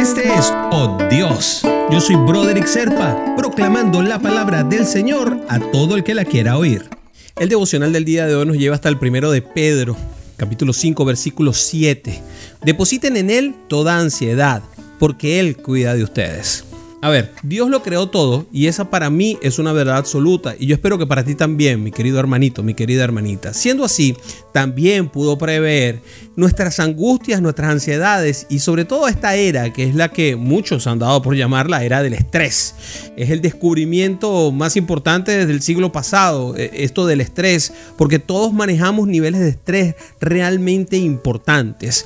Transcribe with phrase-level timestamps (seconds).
[0.00, 1.60] Este es Oh Dios.
[1.90, 6.56] Yo soy Broderick Serpa, proclamando la palabra del Señor a todo el que la quiera
[6.56, 6.88] oír.
[7.36, 9.98] El devocional del día de hoy nos lleva hasta el primero de Pedro,
[10.38, 12.18] capítulo 5, versículo 7.
[12.64, 14.62] Depositen en Él toda ansiedad,
[14.98, 16.64] porque Él cuida de ustedes.
[17.02, 20.66] A ver, Dios lo creó todo y esa para mí es una verdad absoluta y
[20.66, 23.54] yo espero que para ti también, mi querido hermanito, mi querida hermanita.
[23.54, 24.14] Siendo así,
[24.52, 26.02] también pudo prever
[26.36, 30.98] nuestras angustias, nuestras ansiedades y sobre todo esta era que es la que muchos han
[30.98, 32.74] dado por llamar la era del estrés.
[33.16, 38.52] Es el descubrimiento más importante desde el siglo pasado, eh, esto del estrés, porque todos
[38.52, 42.04] manejamos niveles de estrés realmente importantes.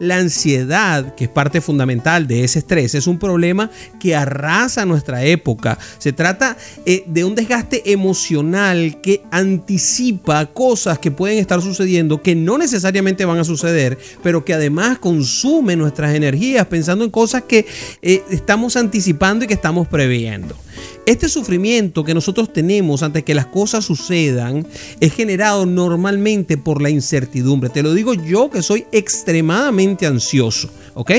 [0.00, 5.24] La ansiedad, que es parte fundamental de ese estrés, es un problema que arrasa nuestra
[5.24, 5.78] época.
[5.98, 12.34] Se trata eh, de un desgaste emocional que anticipa cosas que pueden estar sucediendo, que
[12.34, 17.66] no necesariamente van a suceder, pero que además consume nuestras energías pensando en cosas que
[18.02, 20.56] eh, estamos anticipando y que estamos previendo.
[21.04, 24.64] Este sufrimiento que nosotros tenemos antes que las cosas sucedan
[25.00, 27.70] es generado normalmente por la incertidumbre.
[27.70, 31.10] Te lo digo yo que soy extremadamente ansioso, ¿ok?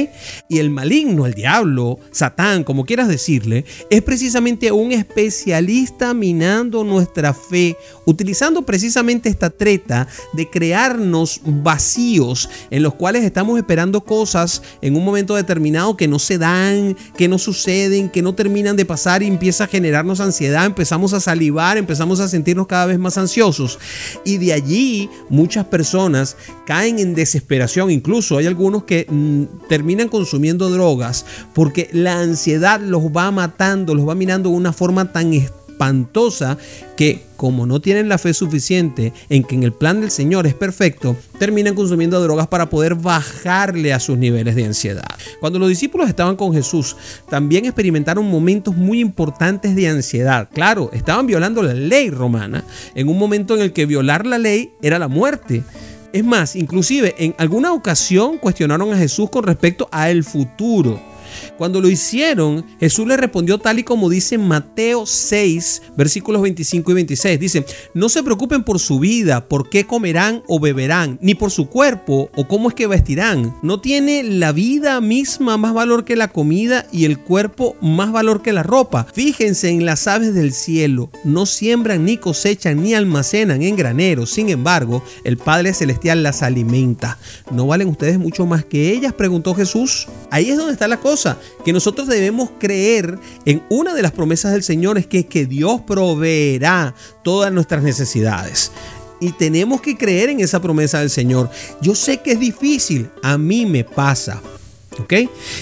[0.49, 7.33] Y el maligno, el diablo, Satán, como quieras decirle, es precisamente un especialista minando nuestra
[7.33, 14.95] fe, utilizando precisamente esta treta de crearnos vacíos en los cuales estamos esperando cosas en
[14.95, 19.23] un momento determinado que no se dan, que no suceden, que no terminan de pasar
[19.23, 23.79] y empieza a generarnos ansiedad, empezamos a salivar, empezamos a sentirnos cada vez más ansiosos.
[24.25, 27.91] Y de allí muchas personas caen en desesperación.
[27.91, 34.07] Incluso hay algunos que mm, terminan consumiendo drogas porque la ansiedad los va matando, los
[34.07, 36.57] va mirando de una forma tan espantosa
[36.95, 40.53] que como no tienen la fe suficiente en que en el plan del Señor es
[40.53, 45.09] perfecto, terminan consumiendo drogas para poder bajarle a sus niveles de ansiedad.
[45.41, 46.95] Cuando los discípulos estaban con Jesús,
[47.29, 50.47] también experimentaron momentos muy importantes de ansiedad.
[50.53, 52.63] Claro, estaban violando la ley romana,
[52.95, 55.63] en un momento en el que violar la ley era la muerte.
[56.13, 61.01] Es más, inclusive en alguna ocasión cuestionaron a Jesús con respecto a el futuro.
[61.57, 66.93] Cuando lo hicieron, Jesús le respondió tal y como dice Mateo 6, versículos 25 y
[66.93, 67.39] 26.
[67.39, 71.69] Dice, no se preocupen por su vida, por qué comerán o beberán, ni por su
[71.69, 73.55] cuerpo o cómo es que vestirán.
[73.61, 78.41] ¿No tiene la vida misma más valor que la comida y el cuerpo más valor
[78.41, 79.07] que la ropa?
[79.13, 84.31] Fíjense en las aves del cielo, no siembran ni cosechan ni almacenan en graneros.
[84.31, 87.17] Sin embargo, el Padre Celestial las alimenta.
[87.51, 89.13] ¿No valen ustedes mucho más que ellas?
[89.13, 90.07] Preguntó Jesús.
[90.31, 91.22] Ahí es donde está la cosa
[91.65, 95.81] que nosotros debemos creer en una de las promesas del Señor es que, que Dios
[95.81, 98.71] proveerá todas nuestras necesidades.
[99.19, 101.49] Y tenemos que creer en esa promesa del Señor.
[101.81, 104.41] Yo sé que es difícil, a mí me pasa.
[104.99, 105.13] ¿Ok?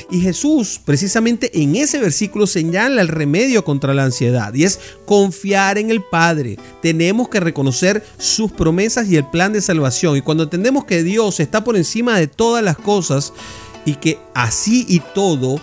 [0.09, 5.77] Y Jesús precisamente en ese versículo señala el remedio contra la ansiedad y es confiar
[5.77, 6.57] en el Padre.
[6.81, 10.17] Tenemos que reconocer sus promesas y el plan de salvación.
[10.17, 13.31] Y cuando entendemos que Dios está por encima de todas las cosas,
[13.85, 15.59] y que así y todo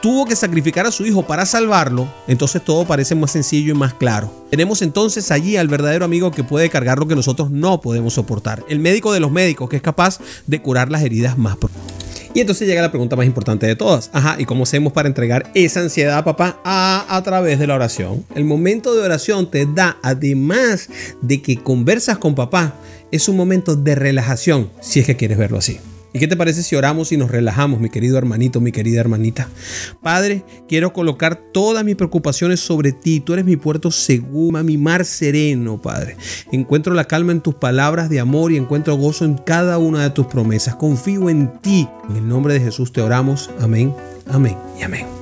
[0.00, 3.94] tuvo que sacrificar a su hijo para salvarlo, entonces todo parece más sencillo y más
[3.94, 4.32] claro.
[4.50, 8.64] Tenemos entonces allí al verdadero amigo que puede cargar lo que nosotros no podemos soportar,
[8.68, 12.00] el médico de los médicos que es capaz de curar las heridas más profundas.
[12.32, 14.08] Y entonces llega la pregunta más importante de todas.
[14.12, 16.60] Ajá, ¿y cómo hacemos para entregar esa ansiedad, papá?
[16.64, 18.24] A, a través de la oración.
[18.36, 20.88] El momento de oración te da, además
[21.20, 22.74] de que conversas con papá,
[23.10, 25.80] es un momento de relajación, si es que quieres verlo así.
[26.12, 29.48] ¿Y qué te parece si oramos y nos relajamos, mi querido hermanito, mi querida hermanita?
[30.02, 33.20] Padre, quiero colocar todas mis preocupaciones sobre ti.
[33.20, 36.16] Tú eres mi puerto seguro, mi mar sereno, Padre.
[36.50, 40.10] Encuentro la calma en tus palabras de amor y encuentro gozo en cada una de
[40.10, 40.74] tus promesas.
[40.74, 41.88] Confío en ti.
[42.08, 43.50] En el nombre de Jesús te oramos.
[43.60, 43.94] Amén,
[44.26, 45.19] amén y amén.